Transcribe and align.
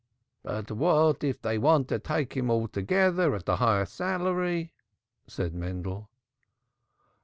"But 0.41 0.71
what 0.71 1.23
if 1.23 1.43
they 1.43 1.59
want 1.59 1.87
to 1.89 1.99
take 1.99 2.35
him 2.35 2.49
altogether 2.49 3.35
at 3.35 3.47
a 3.47 3.57
higher 3.57 3.85
salary?" 3.85 4.73
said 5.27 5.53
Mendel. 5.53 6.09